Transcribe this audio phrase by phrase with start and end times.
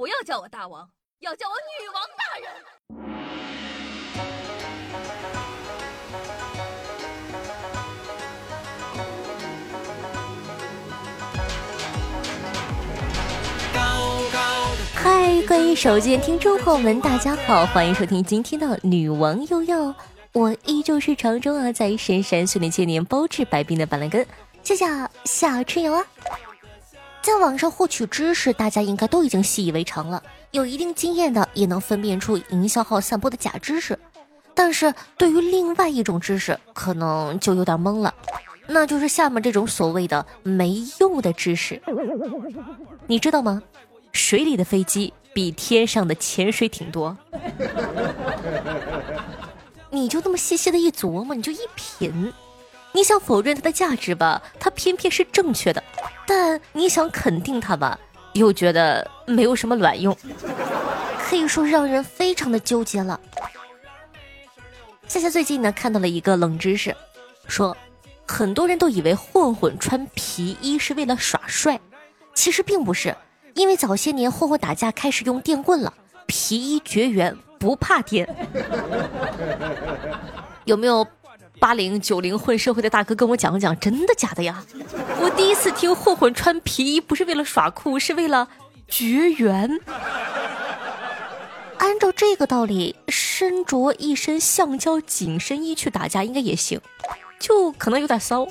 [0.00, 2.48] 不要叫我大王，要叫我女王大人。
[14.94, 19.94] 嗨，各位手机听众朋友们，大家好，欢迎收听今天的女王又要。
[20.32, 24.26] 我依旧是常州啊，在深山训练千年、包治百病的板蓝根，
[24.62, 24.86] 谢谢
[25.26, 26.02] 小春游啊。
[27.22, 33.98] 在网上获取知识，大家应该都已经习以为常了，有一定经验的也能分辨出营销号散播的假知识。
[34.54, 38.12] 但是对于另外一种知识，可能就有点懵了，
[38.66, 41.80] 那就是下面这种所谓的没用的知识，
[43.06, 43.62] 你知道吗？
[44.12, 47.16] 水里的飞机比天上的潜水艇多。
[49.90, 52.32] 你就那么细细的一琢磨，你就一品，
[52.92, 55.80] 你想否认它的价值吧，它偏偏是正确的；
[56.26, 57.98] 但你想肯定它吧，
[58.34, 60.16] 又觉得没有什么卵用，
[61.18, 63.18] 可以说让人非常的纠结了。
[65.06, 66.94] 夏夏最近呢看到了一个冷知识，
[67.46, 67.76] 说
[68.26, 71.80] 很多人都以为混混穿皮衣是为了耍帅，
[72.34, 73.16] 其实并不是，
[73.54, 75.94] 因为早些年混混打架开始用电棍了，
[76.26, 77.36] 皮衣绝缘。
[77.60, 78.26] 不怕电，
[80.64, 81.06] 有没有
[81.60, 84.64] 八零九零混社会的大哥跟我讲讲，真的假的呀？
[85.20, 88.48] 我第一次听混混穿皮衣不是为了耍酷，是为了
[88.88, 89.78] 绝缘。
[91.76, 96.80] 按照这个道理，身着一身橡胶紧身衣去打架应该也行，
[97.38, 98.48] 就可能有点骚。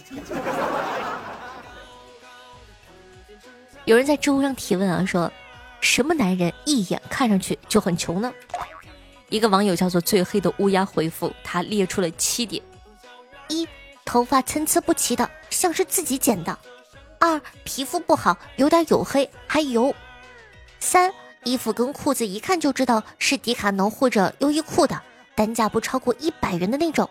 [3.85, 5.31] 有人在知乎上提问啊，说
[5.81, 8.31] 什么男人一眼看上去就很穷呢？
[9.29, 12.63] 一个网友叫做最黑的乌鸦回复，他列出了七点：
[13.49, 13.67] 一、
[14.05, 16.55] 头发参差不齐的，像是自己剪的；
[17.19, 19.93] 二、皮肤不好，有点黝黑，还油；
[20.79, 21.11] 三、
[21.43, 25.01] 衣服跟裤子一看就知道是迪卡侬或者优衣库的，
[25.35, 27.05] 单价不超过一百元的那种；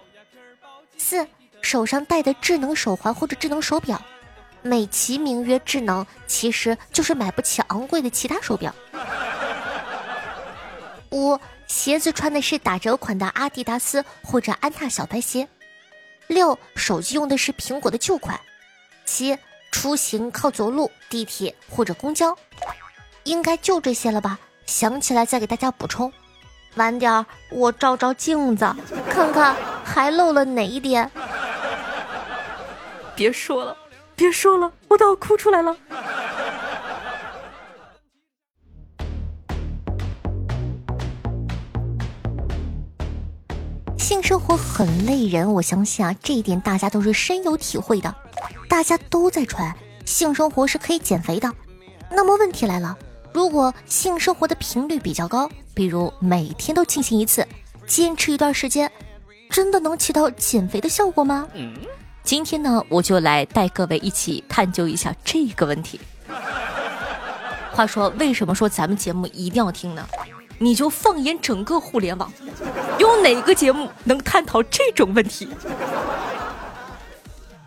[0.96, 1.26] 四、
[1.60, 4.00] 手上戴的智能手环或者智能手表，
[4.62, 8.72] 美其名曰智能，其实就是买不起昂贵的其他手表；
[11.10, 11.38] 五。
[11.68, 15.46] 鞋子穿的是打折款的阿迪达斯或者安踏小白鞋。
[16.28, 18.38] 六，手机用的是苹果的旧款。
[19.04, 19.36] 七，
[19.72, 22.36] 出行靠走路、地铁或者公交。
[23.24, 24.38] 应该就这些了吧？
[24.64, 26.12] 想起来再给大家补充。
[26.74, 28.70] 晚点儿我照照镜子，
[29.10, 31.10] 看看还漏了哪一点。
[33.16, 33.76] 别说了，
[34.14, 35.76] 别说了，我都要哭出来了。
[44.28, 48.14] 生活很累人，我相信啊，这一点大家都是深有体会的。
[48.68, 49.74] 大家都在传
[50.04, 51.50] 性生活是可以减肥的，
[52.10, 52.94] 那么问题来了，
[53.32, 57.48] 如果性生活的频率比较高，比如每天都进行一次，
[57.86, 58.92] 坚持一段时间，
[59.48, 61.48] 真的能起到减肥的效果吗？
[62.22, 65.98] 今天呢，我就来带各位一起探究一下这个问题。
[67.72, 70.06] 话说，为什么说咱们节目一定要听呢？
[70.58, 72.32] 你就放眼整个互联网，
[72.98, 75.48] 有哪个节目能探讨这种问题？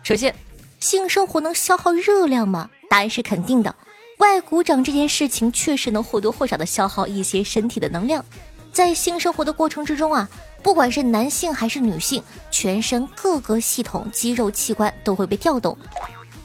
[0.02, 0.34] 首先，
[0.78, 2.68] 性生活能消耗热量吗？
[2.90, 3.74] 答案是肯定的。
[4.18, 8.24] 外鼓掌这件事情确实能或多或少的消耗一些身体的能量。
[8.72, 10.28] 在性生活的过程之中啊，
[10.62, 15.76] 不管是男性还是女性，全身各个系统、肌肉器官都会被调动，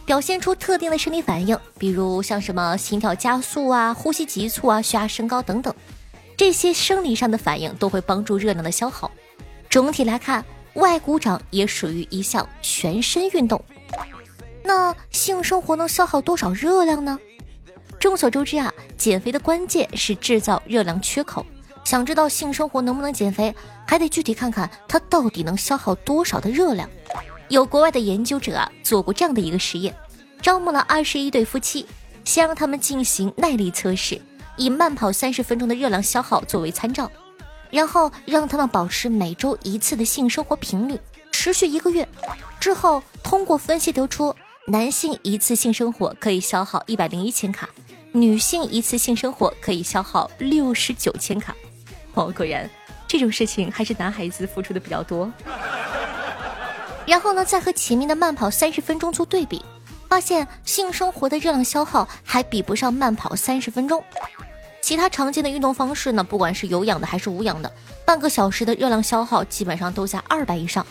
[0.06, 5.74] 表现出特定的生理反应，比如像什么心跳加速啊、呼吸急促啊、血压升高等等。
[6.38, 9.12] 这些生理上的反应都会帮助热量的消耗。
[9.68, 13.59] 整体来看，外鼓掌也属于一项全身运动。
[14.64, 17.20] 那性生活能消耗多少热量呢？
[18.00, 21.44] 众所周知啊，减肥的关键是制造热量缺口。
[21.84, 23.56] 想知道性生活能不能减肥，
[23.88, 26.88] 还得具体看看它到底能消耗多少的热量。
[27.48, 29.96] 有国外的研究者啊，做过这样的一个实验，
[30.42, 31.86] 招募了二十一对夫妻，
[32.25, 34.22] 先让他们进行耐力测试。
[34.57, 37.09] 以慢跑三十分钟的热量消耗作为参照，
[37.69, 41.00] 然后让他们保持每周一次的性生活频率，
[41.31, 42.07] 持续一个月
[42.59, 47.69] 之后，通过分析得出，男性一次性生活可以消耗一百零一千卡，
[48.12, 51.56] 女性一次性生活可以消耗六十九千卡。
[52.15, 52.69] 哦，果然
[53.07, 55.31] 这种事情还是男孩子付出的比较多。
[57.06, 59.63] 然后呢，再和前面的慢跑三十分钟做对比，
[60.10, 64.03] 发现性生活的热量消耗还比不上慢跑三十分钟。
[64.88, 67.69] 其他常见的运动方式呢，不管是有氧的还是无氧的，
[68.06, 70.88] 半个小时的热量消耗基本上都在二百以上。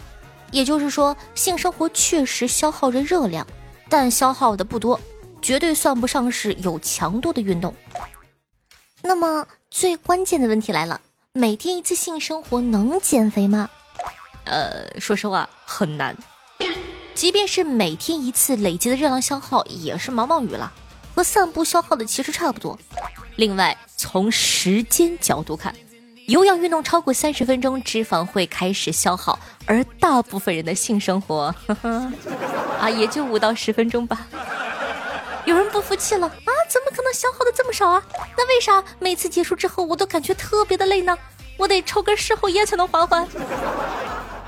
[0.50, 3.46] 也就是说，性生活确实消耗着热量，
[3.88, 5.00] 但消耗的不多，
[5.40, 7.74] 绝对算不上是有强度的运动。
[9.00, 11.00] 那么最关键的问题来了，
[11.32, 13.70] 每天一次性生活能减肥吗？
[14.44, 16.14] 呃，说实话很难。
[17.14, 20.70] 即便是每天一次，累积的热量消耗也是毛毛雨了，
[21.14, 22.78] 和散步消耗的其实差不多。
[23.36, 25.74] 另外，从时间角度看，
[26.26, 32.12] 有氧运动超过三十分钟，脂肪会开始消耗，而大部分人的性生活，呵 呵
[32.80, 34.26] 啊，也就五到十分钟吧。
[35.44, 36.50] 有人不服气了啊！
[36.68, 38.02] 怎么可能消耗的这么少啊？
[38.36, 41.16] 那为啥每次结束之后我都感觉特别的累呢？
[41.58, 43.28] 我得抽根事后烟才能缓缓。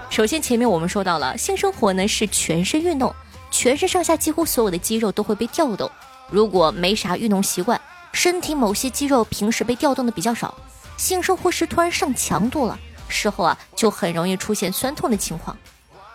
[0.08, 3.14] 首先，前面我们说到了，性生活呢是全身运动，
[3.50, 5.90] 全身上下几乎所有的肌肉都会被调动。
[6.31, 7.81] 如果没啥运动习惯，
[8.19, 10.53] 身体某些肌肉平时被调动的比较少，
[10.97, 12.76] 性生活时突然上强度了，
[13.09, 15.56] 事后啊就很容易出现酸痛的情况。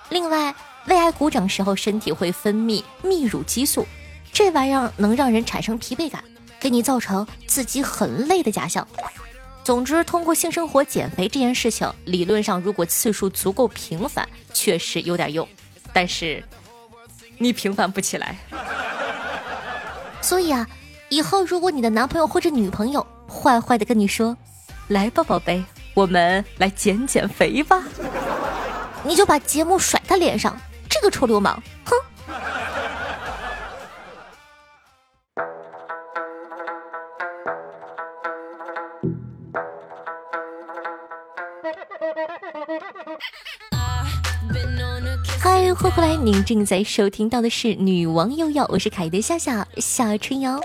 [0.10, 0.54] 另外，
[0.88, 3.88] 为爱鼓掌时候，身体会分泌泌乳激素。
[4.34, 6.22] 这玩意儿能让人产生疲惫感，
[6.60, 8.86] 给你造成自己很累的假象。
[9.64, 15.48] 总之，通过性生活减肥这件事情，理论上如果次数足够频繁，确实有点用。
[15.94, 16.44] 但是
[17.38, 18.38] 你频繁不起来。
[20.22, 20.68] 所以啊，
[21.10, 24.36] 以后如果你的男朋友或者女朋友坏坏的跟你说
[24.90, 25.64] ：“来吧，宝贝，
[25.94, 27.84] 我们来减减肥吧。”
[29.06, 30.58] 你就把节目甩他脸上，
[30.90, 31.96] 这个臭流氓，哼！
[45.40, 46.16] 嗨，欢迎回来！
[46.16, 50.60] 您正在收听到的是《女王又要》，我是凯的夏夏夏春瑶。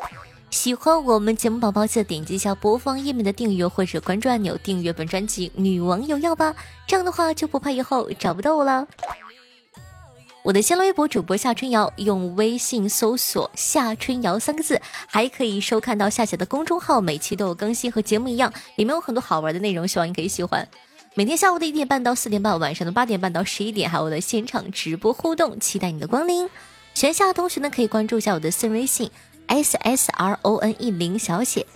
[0.51, 6.55] 喜欢我们节目宝宝，记得点击一下播放页面的订阅或者关注按钮，订阅本专辑《女王又要》吧。
[6.87, 8.87] 这样的话就不怕以后找不到我了。
[10.43, 20.67] 我的新浪微博主播夏春瑶，用微信搜索“夏春瑶”三个字，还可以收看到夏夏的公众号，每期都有更新，和节目一样，里面有很多好玩的内容，希望你可以喜欢。
[21.15, 26.49] 每天下午的一点半到四点半，晚上的八点半到十一点，还有我的现场直播互动，期待你的光临。
[26.95, 29.11] 全校同学呢，可以关注一下我的私人微信
[29.49, 31.67] s s r o n e 零小写。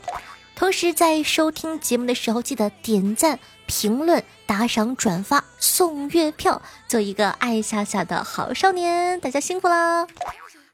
[0.55, 3.41] 同时在收听节目的时候，记得点赞。
[3.67, 10.07] 评论、打赏、转发、送月票，做一个爱夏夏的好少年，大家辛苦啦！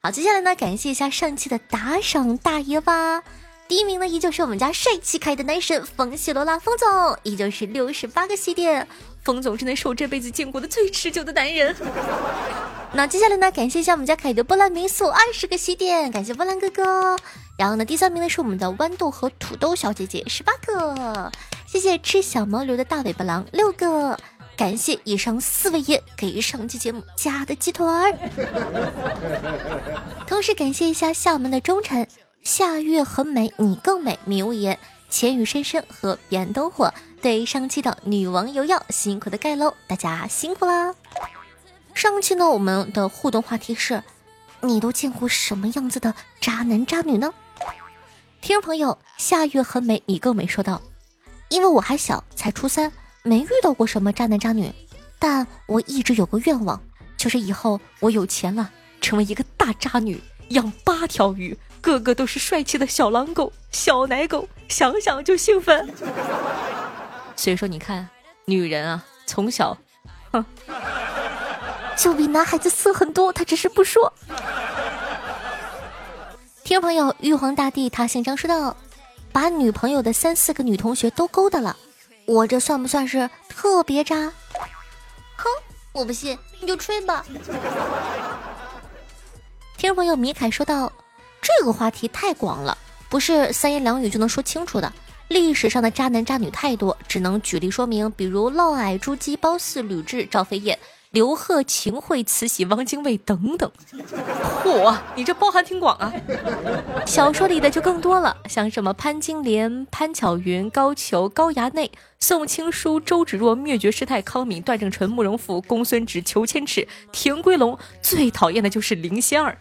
[0.02, 3.22] 好，接下来呢，感谢一下上期的打赏大爷吧。
[3.68, 6.88] 第一名呢，依旧是我们家帅气可爱的男神冯喜罗拉风总，
[7.22, 8.88] 依旧是六十八个喜点。
[9.28, 11.76] 风总真的是我这辈子见过的最持久的男人。
[12.94, 17.14] 那接下来呢，感谢一下我们家凯的波兰民宿二十个喜点，感谢波兰哥哥。
[17.58, 21.30] 然后呢，第三名呢是我们的豌豆和土豆小姐姐，十八个。
[21.66, 24.18] 谢谢吃小毛驴的大尾巴狼六个，
[24.56, 28.18] 感谢以上四位爷给上期节目加的鸡腿儿，
[30.26, 32.08] 同时感谢一下厦门的忠臣
[32.42, 34.78] 夏月很美，你更美，迷雾言，
[35.10, 40.94] 浅雨深深和彼岸灯火对上期的女王有药辛苦的盖楼，大家辛苦啦！
[41.92, 44.02] 上期呢，我们的互动话题是，
[44.60, 47.34] 你都见过什么样子的渣男渣女呢？
[48.40, 50.80] 听众朋友夏月很美，你更美，说道。
[51.48, 52.92] 因为我还小，才初三，
[53.24, 54.72] 没遇到过什么渣男渣女，
[55.18, 56.80] 但我一直有个愿望，
[57.16, 58.70] 就是以后我有钱了，
[59.00, 60.20] 成为一个大渣女，
[60.50, 65.92] 养八条鱼，个个都是帅气的小狼狗、小奶狗，想想就兴奋。
[67.38, 68.08] 所以说，你看，
[68.46, 69.78] 女人啊，从小，
[70.32, 70.44] 哼，
[71.96, 74.12] 就比男孩子色很多，他只是不说。
[76.64, 78.76] 听众朋友，玉皇大帝他姓张，说道。
[79.30, 81.76] 把女朋友的三四个女同学都勾搭了，
[82.26, 84.32] 我这算不算是特别渣？
[85.36, 85.44] 哼，
[85.92, 87.24] 我不信，你就吹吧。
[89.76, 90.90] 听众朋友米凯说道
[91.40, 92.76] ：“这个话题太广了，
[93.08, 94.92] 不是三言两语就能说清楚的。
[95.28, 100.78] 历史上的渣男渣女太多，只能举例说明，比如嫪毐、朱姬、褒姒、吕雉、赵飞燕。”
[101.10, 103.72] 刘贺、秦桧、慈禧、汪精卫等等，
[104.62, 106.12] 嚯，你这包含挺广啊！
[107.06, 119.56] 小说里的就更多了，像什么潘金莲、潘巧云、高俅、高衙内、宋青书、周芷若、灭绝师太、康敏、段正淳、慕容复、公孙止、裘千尺、田归龙，最讨厌的就是林仙儿。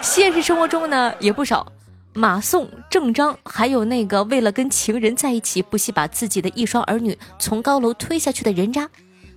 [0.00, 1.70] 现实生活中呢也不少，
[2.12, 8.88] 马宋、郑章，还有那个为了跟情人在一起，不惜把自己的一双儿女从高楼推下去的人渣。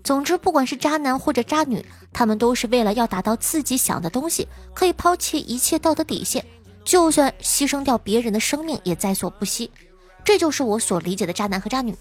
[0.03, 6.44] 总之，不管是渣男或者渣女，他们都是为了要达到自己想的东西，可以抛弃一切道德底线，
[6.84, 9.70] 就算牺牲掉别人的生命也在所不惜。
[10.24, 11.96] 这就是我所理解的渣男和渣女。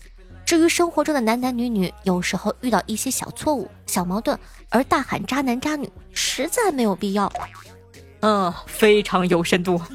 [0.45, 4.37] 至于生活中的男男女女，有时候遇到一些小错误、小矛盾
[4.71, 7.31] 而大喊渣男渣女，实在没有必要。
[8.23, 9.81] 嗯，非常有深度。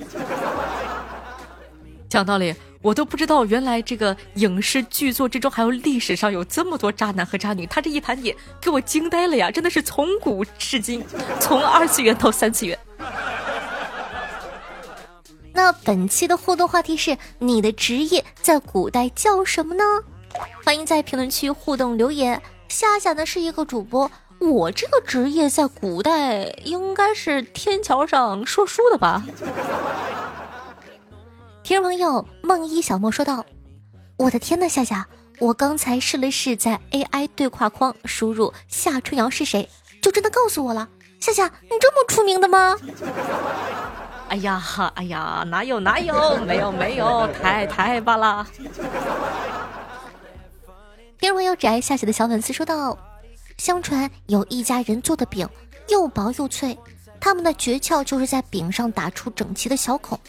[2.07, 7.65] 讲道理，我都不知道原来这个影视剧作之中还有历史上有这么多渣男和渣女。
[7.65, 9.51] 他这一盘点给我惊呆了呀！
[9.51, 11.03] 真的是从古至今，
[11.39, 12.77] 从二次元到三次元。
[15.53, 19.83] 那本期的互动话题是：你的职业在古代叫什么呢？
[20.63, 22.41] 欢迎在评论区互动留言。
[22.69, 29.23] 夏夏呢是一个主播，我这个职业在古代应该是天桥上说书的吧。
[31.63, 33.45] 听众朋友梦一小莫说道
[34.17, 35.07] ：“我的天呐，夏夏，
[35.39, 39.67] 我刚才试了试在 AI 对话框输入夏春瑶是谁，
[40.01, 40.87] 就真的告诉我了。
[41.19, 42.77] 夏夏，你这么出名的吗？”
[44.29, 48.45] 哎呀哈，哎呀，哪有哪有，没有没有，太太棒了！
[51.17, 52.97] 听众朋友只爱夏夏的小粉丝说道
[53.57, 55.47] ：“相传有一家人做的饼
[55.89, 56.77] 又薄又脆，
[57.19, 60.19] 他们的诀窍就是在饼上打出整齐的小孔。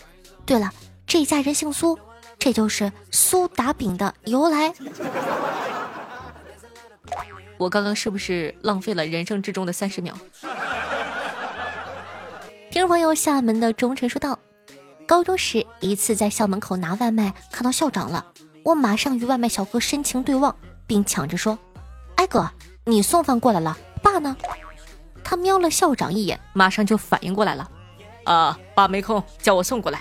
[0.46, 0.72] 对了，
[1.06, 1.98] 这家人姓苏，
[2.38, 4.72] 这就是苏打饼的由来。
[7.58, 10.16] 我刚刚是不是浪费了人生之中的三十秒？”
[12.70, 14.38] 听众朋友，厦门的忠臣说道
[15.06, 18.24] ：“高中时一次在校门口拿外卖，看到校长了，
[18.62, 20.54] 我马上与外卖小哥深情对望，
[20.86, 21.58] 并抢着说
[22.16, 22.48] ：‘哎哥，
[22.88, 24.34] 你送饭过来了，爸呢？’
[25.22, 27.70] 他瞄了校长一眼，马上就反应过来了
[28.24, 30.00] ：‘啊，爸没空，叫我送过来。’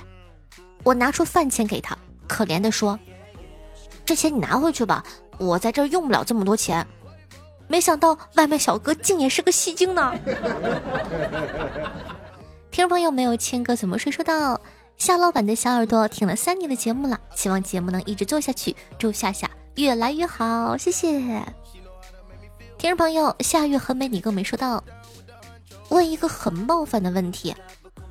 [0.86, 2.98] 我拿出饭钱给他，可怜的说
[4.06, 5.03] ：‘这钱你拿回去吧，
[5.38, 6.88] 我在这儿用不了这么多钱。’
[7.67, 10.13] 没想到外卖小哥竟也是个戏精呢。
[12.72, 14.10] ”听众朋友没有亲哥怎么说？
[14.10, 14.62] 说到
[14.98, 18.74] 夏老板的小耳朵听了三年的节目了，希望节目能一直做下去。
[18.98, 21.44] 祝夏夏越来越好，谢谢。
[22.77, 24.84] 听众朋友夏月很美，你更没说到。
[25.89, 27.55] 问一个很冒犯的问题：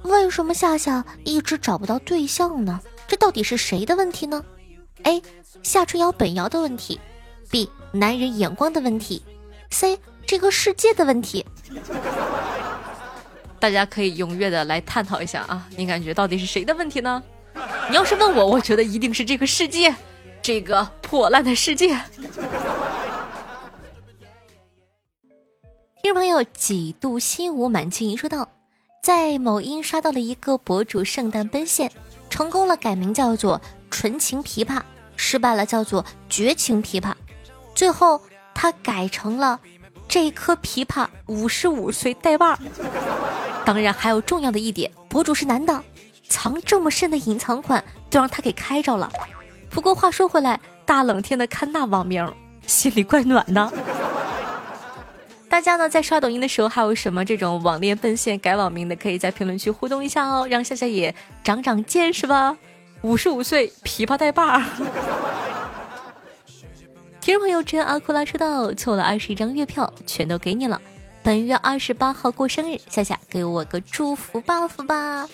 [0.03, 2.81] 为什么夏夏一直找不到对象呢？
[3.07, 4.45] 这到底是谁的问题呢
[5.05, 5.23] ？A.
[5.63, 7.01] 夏春瑶本瑶的问题
[7.49, 7.69] ；B.
[7.93, 9.23] 男人眼光的问题
[9.71, 9.99] ；C.
[10.27, 11.47] 这个世界的问题。
[13.61, 15.67] 大家可以踊跃的来探讨一下啊！
[15.77, 17.23] 你感觉到底是谁的问题呢？
[17.89, 19.95] 你要是问我，我觉得一定是这个世界，
[20.43, 21.97] 这个破烂的世界。
[26.07, 28.49] 听众朋友，几度心无满清一说道，
[29.03, 31.91] 在某音刷到了一个博主圣诞奔现，
[32.31, 33.61] 成功了改名叫做
[33.91, 34.83] 纯情琵琶，
[35.17, 37.13] 失败了叫做绝情琵琶，
[37.75, 38.21] 最后
[38.55, 39.59] 他改成了
[40.07, 42.57] 这颗琵琶五十五岁带把。
[43.65, 45.83] 当然，还有重要的一点，博主是男的，
[46.29, 49.11] 藏这么深的隐藏款都让他给开着了。
[49.69, 52.33] 不过话说回来，大冷天的看那网名，
[52.65, 53.73] 心里怪暖的。
[55.57, 62.55] 大家呢在刷抖音的时候，还有什么这种网恋奔现改网名的，可以在评论区互动一下哦，让夏夏也长长见识吧。
[63.01, 64.61] 五十五岁琵琶带把。
[67.23, 70.79] 听众朋友，真阿库拉说道凑了二十一张月票，全都给你了。
[71.23, 75.27] 本月二十八号过生日，夏夏给我个祝福 buff 吧。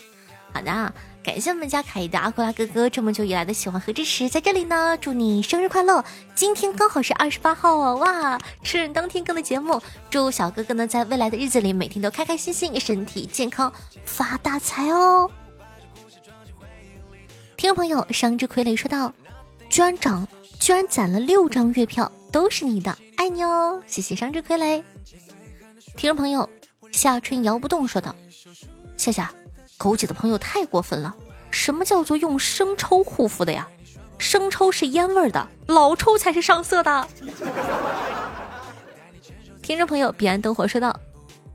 [0.52, 6.04] 好的，感谢我们家凯伊的阿库拉哥哥这么久以来的喜欢和支持，在这里呢，祝你生日快乐！
[6.34, 13.72] 今天刚好是二十八号哦，哇，生日当天更的节目，祝小哥哥呢在未来的日子里每天都开开心心，身体健康，
[14.04, 15.30] 发大财哦。
[17.56, 19.14] 听众朋友，伤之傀儡说道
[19.70, 20.26] ：“居然涨，
[20.58, 24.82] 居然攒了六张月票，都是你的，爱你哦，谢谢伤之傀儡。”
[25.96, 26.50] 听众朋友
[26.90, 28.12] 夏春摇不动说道
[28.98, 29.32] ：“夏夏，
[29.82, 31.12] 枸杞的朋友太过分了。
[31.50, 33.66] 什么叫做用生抽护肤的呀？
[34.18, 37.08] 生抽是烟味的，老抽才是上色的。”
[39.60, 40.96] 听众朋友彼岸灯火说道：“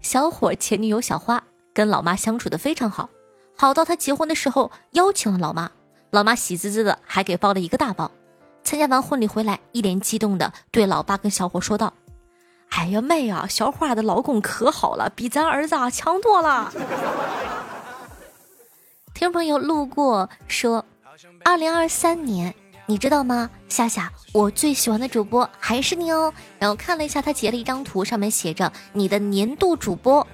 [0.01, 1.41] 小伙前女友小花
[1.73, 3.09] 跟老妈相处的非常好，
[3.55, 5.71] 好到他结婚的时候邀请了老妈，
[6.11, 8.11] 老妈喜滋滋的还给包了一个大包。
[8.63, 11.93] 参加完婚礼回来，一脸激动的对老爸跟小伙说道。”
[12.71, 16.71] 哎呀妹呀，小花的老公可好了，比咱儿子啊强多了。
[19.17, 20.85] 听众朋友路过说，
[21.43, 22.53] 二零二三年，
[22.85, 23.49] 你知道吗？
[23.67, 26.31] 夏夏，我最喜欢的主播还是你哦。
[26.59, 30.25] 然后看了一下，他截了一张图，上面写着你的年度主播，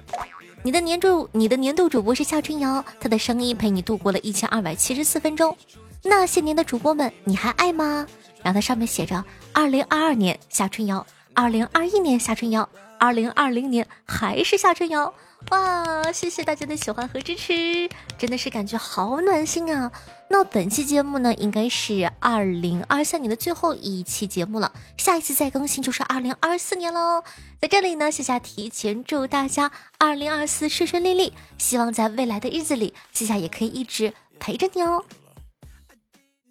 [0.62, 5.56] 你的年度你的年度主播是夏春瑶，他的声音陪你度过了一千二百七十四分钟。
[6.02, 8.06] 那些年的主播们，你还爱吗？
[8.42, 9.24] 然后它上面写着
[9.54, 11.06] 二零二二年夏春瑶。
[11.32, 15.14] 二零二一年夏春瑶，二零二零年还是夏春瑶，
[15.50, 16.12] 哇！
[16.12, 19.90] 谢谢大家的喜欢和支持，真的是感觉好暖心啊。
[20.28, 27.22] 那本期节目呢，应该是二零二三年的最后一期节目了，下一次再更新就是二零二四年喽。
[27.60, 35.04] 在这里呢，夏夏提前祝大家二零二四顺顺利利，希望在未来的日子里，夏夏也可以一直陪着你哦。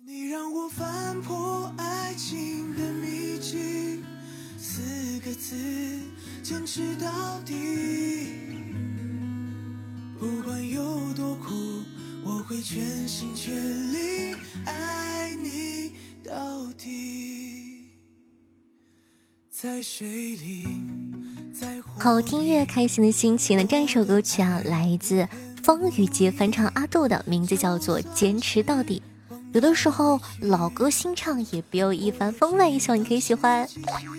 [0.05, 4.03] 你让我翻破爱情的秘境，
[4.57, 5.55] 四个字，
[6.43, 7.07] 坚持到
[7.45, 8.42] 底。
[10.23, 10.81] 不管有
[11.15, 11.53] 多苦，
[12.23, 13.53] 我会全心全
[13.91, 15.91] 力爱你
[16.23, 17.89] 到底。
[19.51, 20.65] 在水里，
[21.53, 25.27] 在好听越开心的心情的，这一首歌曲啊，来自
[25.61, 29.03] 方宇杰翻唱阿杜的，名字叫做《坚持到底》。
[29.53, 33.67] 有的时候老歌新唱也别有一番风味，希望你可以喜欢。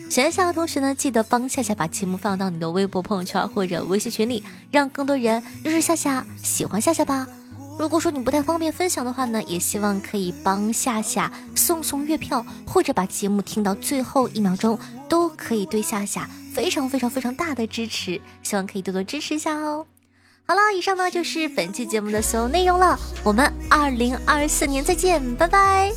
[0.09, 7.26] 喜欢夏夏同学呢，记得帮夏夏把节目放到你的微博朋友圈或者微信群里，让更多人认识夏夏，喜欢夏夏吧。
[7.76, 18.21] 如果说你不太方便分享的话呢，也希望可以帮夏夏送送月票，或者把节目听到最后一秒钟，都可以对夏夏非常非常非常大的支持。
[18.45, 19.85] 希望可以多多支持一下哦。
[20.47, 25.91] 好了，以上呢就是本期节目的所有内容了，我们二零二四年再见，拜拜。